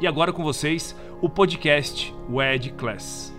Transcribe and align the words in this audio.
E 0.00 0.08
agora 0.08 0.32
com 0.32 0.42
vocês, 0.42 0.94
o 1.22 1.28
podcast 1.28 2.12
WED 2.28 2.70
Class. 2.70 3.32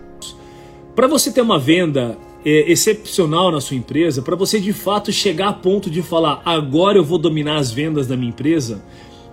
Para 0.95 1.05
você 1.05 1.29
ter 1.29 1.41
uma 1.41 1.59
venda 1.59 2.17
é, 2.45 2.71
excepcional 2.71 3.51
na 3.51 3.59
sua 3.59 3.75
empresa, 3.75 4.21
para 4.21 4.37
você 4.37 4.57
de 4.57 4.71
fato 4.71 5.11
chegar 5.11 5.49
a 5.49 5.53
ponto 5.53 5.89
de 5.89 6.01
falar 6.01 6.41
agora 6.45 6.97
eu 6.97 7.03
vou 7.03 7.17
dominar 7.17 7.57
as 7.57 7.71
vendas 7.71 8.07
da 8.07 8.15
minha 8.15 8.29
empresa, 8.29 8.81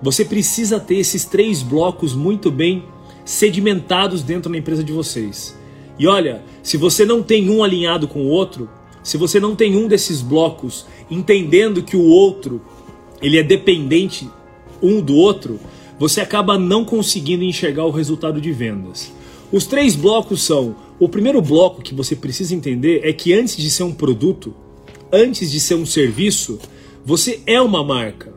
você 0.02 0.24
precisa 0.24 0.80
ter 0.80 0.96
esses 0.96 1.24
três 1.24 1.62
blocos 1.62 2.12
muito 2.12 2.50
bem 2.50 2.84
sedimentados 3.24 4.22
dentro 4.24 4.50
da 4.50 4.58
empresa 4.58 4.82
de 4.82 4.92
vocês. 4.92 5.56
E 5.96 6.08
olha, 6.08 6.42
se 6.60 6.76
você 6.76 7.04
não 7.04 7.22
tem 7.22 7.48
um 7.48 7.62
alinhado 7.62 8.08
com 8.08 8.22
o 8.22 8.28
outro, 8.28 8.68
se 9.00 9.16
você 9.16 9.38
não 9.38 9.54
tem 9.54 9.76
um 9.76 9.86
desses 9.86 10.20
blocos 10.20 10.86
entendendo 11.08 11.84
que 11.84 11.96
o 11.96 12.04
outro 12.04 12.60
ele 13.22 13.38
é 13.38 13.44
dependente 13.44 14.28
um 14.82 15.00
do 15.00 15.14
outro, 15.14 15.60
você 15.98 16.20
acaba 16.20 16.58
não 16.58 16.84
conseguindo 16.84 17.44
enxergar 17.44 17.84
o 17.84 17.90
resultado 17.90 18.40
de 18.40 18.52
vendas. 18.52 19.12
Os 19.52 19.66
três 19.66 19.94
blocos 19.94 20.42
são: 20.42 20.74
o 20.98 21.08
primeiro 21.08 21.42
bloco 21.42 21.82
que 21.82 21.94
você 21.94 22.16
precisa 22.16 22.54
entender 22.54 23.00
é 23.04 23.12
que 23.12 23.32
antes 23.32 23.56
de 23.56 23.70
ser 23.70 23.82
um 23.82 23.92
produto, 23.92 24.54
antes 25.12 25.50
de 25.50 25.60
ser 25.60 25.74
um 25.74 25.86
serviço, 25.86 26.58
você 27.04 27.40
é 27.46 27.60
uma 27.60 27.84
marca. 27.84 28.32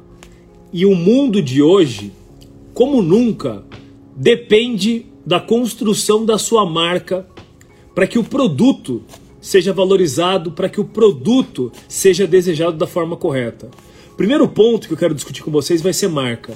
E 0.73 0.85
o 0.85 0.95
mundo 0.95 1.41
de 1.41 1.61
hoje, 1.61 2.11
como 2.73 3.01
nunca, 3.01 3.63
depende 4.15 5.05
da 5.25 5.39
construção 5.39 6.25
da 6.25 6.37
sua 6.37 6.65
marca 6.65 7.25
para 7.93 8.05
que 8.05 8.19
o 8.19 8.23
produto 8.23 9.03
seja 9.39 9.71
valorizado, 9.71 10.51
para 10.51 10.67
que 10.67 10.81
o 10.81 10.85
produto 10.85 11.71
seja 11.87 12.27
desejado 12.27 12.77
da 12.77 12.87
forma 12.87 13.15
correta. 13.15 13.69
Primeiro 14.17 14.47
ponto 14.47 14.87
que 14.87 14.93
eu 14.93 14.97
quero 14.97 15.13
discutir 15.13 15.43
com 15.43 15.51
vocês 15.51 15.81
vai 15.81 15.93
ser 15.93 16.09
marca. 16.09 16.53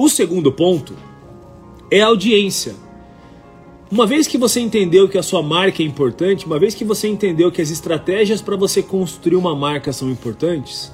O 0.00 0.08
segundo 0.08 0.52
ponto 0.52 0.94
é 1.90 2.00
a 2.00 2.06
audiência. 2.06 2.76
Uma 3.90 4.06
vez 4.06 4.28
que 4.28 4.38
você 4.38 4.60
entendeu 4.60 5.08
que 5.08 5.18
a 5.18 5.24
sua 5.24 5.42
marca 5.42 5.82
é 5.82 5.86
importante, 5.86 6.46
uma 6.46 6.56
vez 6.56 6.72
que 6.72 6.84
você 6.84 7.08
entendeu 7.08 7.50
que 7.50 7.60
as 7.60 7.68
estratégias 7.68 8.40
para 8.40 8.54
você 8.54 8.80
construir 8.80 9.34
uma 9.34 9.56
marca 9.56 9.92
são 9.92 10.08
importantes, 10.08 10.92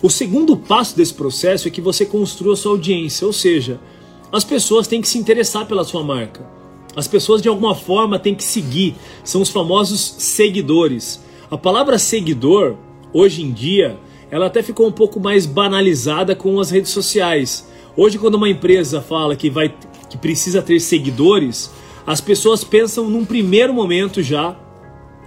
o 0.00 0.08
segundo 0.08 0.56
passo 0.56 0.96
desse 0.96 1.12
processo 1.14 1.66
é 1.66 1.70
que 1.72 1.80
você 1.80 2.06
construa 2.06 2.54
sua 2.54 2.70
audiência, 2.70 3.26
ou 3.26 3.32
seja, 3.32 3.80
as 4.30 4.44
pessoas 4.44 4.86
têm 4.86 5.00
que 5.00 5.08
se 5.08 5.18
interessar 5.18 5.66
pela 5.66 5.82
sua 5.82 6.04
marca. 6.04 6.48
As 6.94 7.08
pessoas 7.08 7.42
de 7.42 7.48
alguma 7.48 7.74
forma 7.74 8.20
têm 8.20 8.36
que 8.36 8.44
seguir, 8.44 8.94
são 9.24 9.42
os 9.42 9.48
famosos 9.48 10.14
seguidores. 10.18 11.20
A 11.50 11.58
palavra 11.58 11.98
seguidor, 11.98 12.76
hoje 13.12 13.42
em 13.42 13.50
dia, 13.50 13.98
ela 14.30 14.46
até 14.46 14.62
ficou 14.62 14.86
um 14.86 14.92
pouco 14.92 15.18
mais 15.18 15.44
banalizada 15.44 16.36
com 16.36 16.60
as 16.60 16.70
redes 16.70 16.92
sociais. 16.92 17.66
Hoje, 18.00 18.16
quando 18.16 18.36
uma 18.36 18.48
empresa 18.48 19.02
fala 19.02 19.34
que 19.34 19.50
vai 19.50 19.74
que 20.08 20.16
precisa 20.16 20.62
ter 20.62 20.78
seguidores, 20.78 21.68
as 22.06 22.20
pessoas 22.20 22.62
pensam 22.62 23.10
num 23.10 23.24
primeiro 23.24 23.74
momento 23.74 24.22
já 24.22 24.56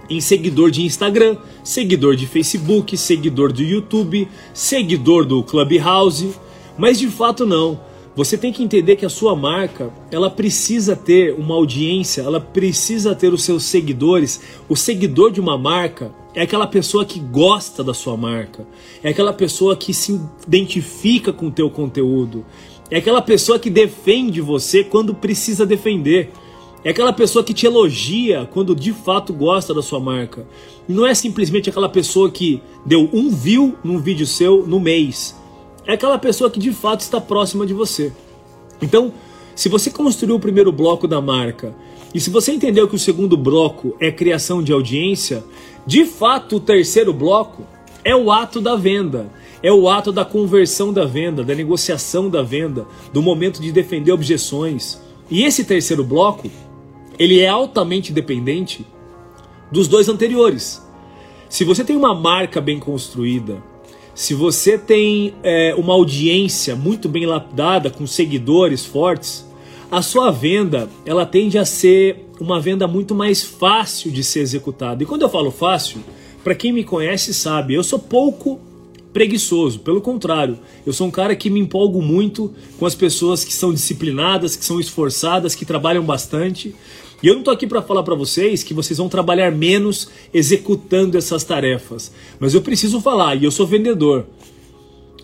em 0.08 0.22
seguidor 0.22 0.70
de 0.70 0.82
Instagram, 0.82 1.36
seguidor 1.62 2.16
de 2.16 2.26
Facebook, 2.26 2.96
seguidor 2.96 3.52
do 3.52 3.62
YouTube, 3.62 4.26
seguidor 4.54 5.26
do 5.26 5.42
Clubhouse, 5.42 6.30
mas 6.78 6.98
de 6.98 7.08
fato 7.08 7.44
não. 7.44 7.78
Você 8.14 8.36
tem 8.36 8.52
que 8.52 8.62
entender 8.62 8.96
que 8.96 9.06
a 9.06 9.10
sua 9.10 9.34
marca, 9.34 9.90
ela 10.10 10.28
precisa 10.28 10.94
ter 10.94 11.34
uma 11.34 11.54
audiência, 11.54 12.20
ela 12.20 12.38
precisa 12.38 13.14
ter 13.14 13.32
os 13.32 13.42
seus 13.42 13.64
seguidores. 13.64 14.38
O 14.68 14.76
seguidor 14.76 15.30
de 15.30 15.40
uma 15.40 15.56
marca 15.56 16.12
é 16.34 16.42
aquela 16.42 16.66
pessoa 16.66 17.06
que 17.06 17.18
gosta 17.18 17.82
da 17.82 17.94
sua 17.94 18.14
marca, 18.14 18.66
é 19.02 19.08
aquela 19.08 19.32
pessoa 19.32 19.74
que 19.74 19.94
se 19.94 20.20
identifica 20.46 21.32
com 21.32 21.46
o 21.46 21.50
teu 21.50 21.70
conteúdo, 21.70 22.44
é 22.90 22.98
aquela 22.98 23.22
pessoa 23.22 23.58
que 23.58 23.70
defende 23.70 24.42
você 24.42 24.84
quando 24.84 25.14
precisa 25.14 25.64
defender. 25.64 26.30
É 26.84 26.90
aquela 26.90 27.12
pessoa 27.12 27.44
que 27.44 27.54
te 27.54 27.64
elogia 27.64 28.46
quando 28.52 28.74
de 28.74 28.92
fato 28.92 29.32
gosta 29.32 29.72
da 29.72 29.80
sua 29.80 30.00
marca. 30.00 30.44
Não 30.88 31.06
é 31.06 31.14
simplesmente 31.14 31.70
aquela 31.70 31.88
pessoa 31.88 32.28
que 32.28 32.60
deu 32.84 33.08
um 33.12 33.30
view 33.30 33.76
num 33.84 33.98
vídeo 33.98 34.26
seu 34.26 34.66
no 34.66 34.80
mês. 34.80 35.40
É 35.86 35.94
aquela 35.94 36.18
pessoa 36.18 36.50
que 36.50 36.60
de 36.60 36.72
fato 36.72 37.00
está 37.00 37.20
próxima 37.20 37.66
de 37.66 37.74
você. 37.74 38.12
Então, 38.80 39.12
se 39.54 39.68
você 39.68 39.90
construiu 39.90 40.36
o 40.36 40.40
primeiro 40.40 40.72
bloco 40.72 41.06
da 41.06 41.20
marca 41.20 41.74
e 42.14 42.20
se 42.20 42.30
você 42.30 42.52
entendeu 42.52 42.88
que 42.88 42.94
o 42.94 42.98
segundo 42.98 43.36
bloco 43.36 43.96
é 44.00 44.10
criação 44.10 44.62
de 44.62 44.72
audiência, 44.72 45.44
de 45.86 46.04
fato 46.04 46.56
o 46.56 46.60
terceiro 46.60 47.12
bloco 47.12 47.64
é 48.04 48.14
o 48.14 48.30
ato 48.30 48.60
da 48.60 48.76
venda. 48.76 49.30
É 49.62 49.72
o 49.72 49.88
ato 49.88 50.10
da 50.10 50.24
conversão 50.24 50.92
da 50.92 51.04
venda, 51.04 51.44
da 51.44 51.54
negociação 51.54 52.28
da 52.28 52.42
venda, 52.42 52.86
do 53.12 53.22
momento 53.22 53.62
de 53.62 53.70
defender 53.70 54.10
objeções. 54.10 55.00
E 55.30 55.44
esse 55.44 55.64
terceiro 55.64 56.02
bloco, 56.02 56.50
ele 57.18 57.38
é 57.38 57.48
altamente 57.48 58.12
dependente 58.12 58.84
dos 59.70 59.86
dois 59.86 60.08
anteriores. 60.08 60.84
Se 61.48 61.64
você 61.64 61.84
tem 61.84 61.96
uma 61.96 62.14
marca 62.14 62.60
bem 62.60 62.80
construída, 62.80 63.62
se 64.14 64.34
você 64.34 64.76
tem 64.76 65.34
é, 65.42 65.74
uma 65.76 65.94
audiência 65.94 66.76
muito 66.76 67.08
bem 67.08 67.24
lapidada, 67.26 67.90
com 67.90 68.06
seguidores 68.06 68.84
fortes, 68.84 69.46
a 69.90 70.02
sua 70.02 70.30
venda 70.30 70.88
ela 71.04 71.24
tende 71.24 71.58
a 71.58 71.64
ser 71.64 72.26
uma 72.40 72.60
venda 72.60 72.86
muito 72.86 73.14
mais 73.14 73.42
fácil 73.42 74.10
de 74.10 74.22
ser 74.22 74.40
executada. 74.40 75.02
E 75.02 75.06
quando 75.06 75.22
eu 75.22 75.28
falo 75.28 75.50
fácil, 75.50 76.00
para 76.42 76.54
quem 76.54 76.72
me 76.72 76.84
conhece 76.84 77.32
sabe, 77.32 77.74
eu 77.74 77.84
sou 77.84 77.98
pouco 77.98 78.60
preguiçoso, 79.12 79.80
pelo 79.80 80.00
contrário, 80.00 80.58
eu 80.86 80.92
sou 80.92 81.06
um 81.06 81.10
cara 81.10 81.36
que 81.36 81.50
me 81.50 81.60
empolgo 81.60 82.00
muito 82.00 82.52
com 82.78 82.86
as 82.86 82.94
pessoas 82.94 83.44
que 83.44 83.52
são 83.52 83.72
disciplinadas, 83.72 84.56
que 84.56 84.64
são 84.64 84.80
esforçadas, 84.80 85.54
que 85.54 85.66
trabalham 85.66 86.02
bastante. 86.02 86.74
E 87.22 87.28
eu 87.28 87.34
não 87.34 87.40
estou 87.40 87.54
aqui 87.54 87.66
para 87.66 87.82
falar 87.82 88.02
para 88.02 88.14
vocês 88.14 88.62
que 88.62 88.74
vocês 88.74 88.98
vão 88.98 89.08
trabalhar 89.08 89.52
menos 89.52 90.08
executando 90.32 91.16
essas 91.16 91.44
tarefas, 91.44 92.12
mas 92.40 92.54
eu 92.54 92.62
preciso 92.62 93.00
falar, 93.00 93.36
e 93.36 93.44
eu 93.44 93.50
sou 93.50 93.66
vendedor. 93.66 94.26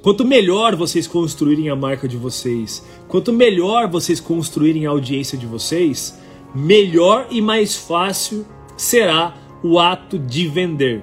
Quanto 0.00 0.24
melhor 0.24 0.76
vocês 0.76 1.08
construírem 1.08 1.70
a 1.70 1.76
marca 1.76 2.06
de 2.06 2.16
vocês, 2.16 2.84
quanto 3.08 3.32
melhor 3.32 3.88
vocês 3.88 4.20
construírem 4.20 4.86
a 4.86 4.90
audiência 4.90 5.36
de 5.36 5.44
vocês, 5.44 6.16
melhor 6.54 7.26
e 7.30 7.40
mais 7.40 7.74
fácil 7.74 8.46
será 8.76 9.36
o 9.62 9.78
ato 9.78 10.18
de 10.18 10.46
vender. 10.46 11.02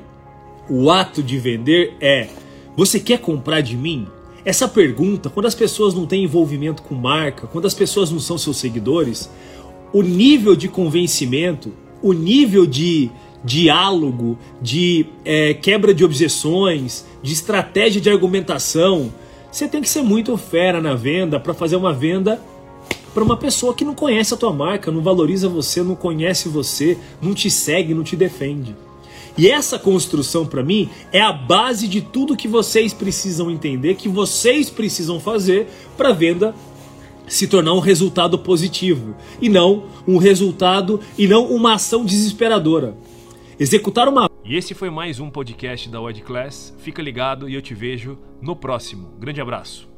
O 0.70 0.90
ato 0.90 1.22
de 1.22 1.38
vender 1.38 1.94
é: 2.00 2.30
você 2.76 3.00
quer 3.00 3.20
comprar 3.20 3.62
de 3.62 3.76
mim? 3.76 4.08
Essa 4.44 4.68
pergunta, 4.68 5.30
quando 5.30 5.48
as 5.48 5.56
pessoas 5.56 5.94
não 5.94 6.06
têm 6.06 6.24
envolvimento 6.24 6.84
com 6.84 6.94
marca, 6.94 7.48
quando 7.48 7.66
as 7.66 7.74
pessoas 7.74 8.12
não 8.12 8.20
são 8.20 8.38
seus 8.38 8.58
seguidores, 8.58 9.30
o 9.92 10.02
nível 10.02 10.56
de 10.56 10.68
convencimento, 10.68 11.72
o 12.02 12.14
nível 12.14 12.66
de 12.66 13.10
diálogo, 13.44 14.38
de 14.62 15.06
é, 15.24 15.54
quebra 15.54 15.94
de 15.94 16.04
objeções, 16.04 17.06
de 17.24 17.34
estratégia 17.34 18.02
de 18.02 18.10
argumentação. 18.10 19.14
Você 19.52 19.68
tem 19.68 19.82
que 19.82 19.90
ser 19.90 20.02
muito 20.02 20.36
fera 20.36 20.82
na 20.82 20.96
venda 20.96 21.40
para 21.40 21.54
fazer 21.54 21.76
uma 21.76 21.94
venda 21.94 22.42
para 23.14 23.24
uma 23.24 23.38
pessoa 23.38 23.74
que 23.74 23.86
não 23.86 23.96
conhece 23.96 24.34
a 24.34 24.38
tua 24.38 24.52
marca, 24.52 24.92
não 24.92 25.02
valoriza 25.02 25.48
você, 25.48 25.82
não 25.82 25.96
conhece 25.96 26.50
você, 26.50 26.98
não 27.22 27.34
te 27.34 27.50
segue, 27.50 27.94
não 27.94 28.04
te 28.04 28.14
defende. 28.14 28.76
E 29.38 29.50
essa 29.50 29.78
construção 29.78 30.46
para 30.46 30.64
mim 30.64 30.90
é 31.12 31.22
a 31.22 31.34
base 31.34 31.88
de 31.88 32.02
tudo 32.02 32.38
que 32.38 32.48
vocês 32.48 32.94
precisam 32.94 33.52
entender, 33.52 33.96
que 33.96 34.08
vocês 34.08 34.70
precisam 34.70 35.20
fazer 35.20 35.68
para 35.98 36.10
a 36.10 36.14
venda 36.14 36.56
se 37.28 37.48
tornar 37.48 37.74
um 37.74 37.80
resultado 37.80 38.38
positivo 38.40 39.16
e 39.42 39.50
não 39.50 39.86
um 40.08 40.18
resultado 40.18 41.00
e 41.18 41.28
não 41.28 41.46
uma 41.46 41.74
ação 41.74 42.06
desesperadora. 42.06 42.96
Executar 43.60 44.08
uma. 44.08 44.30
E 44.44 44.56
esse 44.56 44.74
foi 44.74 44.90
mais 44.90 45.20
um 45.20 45.30
podcast 45.30 45.90
da 45.90 46.02
Wed 46.02 46.22
Class. 46.22 46.74
Fica 46.78 47.02
ligado 47.02 47.50
e 47.50 47.56
eu 47.56 47.62
te 47.62 47.74
vejo 47.74 48.18
no 48.42 48.56
próximo. 48.56 49.14
Grande 49.20 49.42
abraço. 49.42 49.95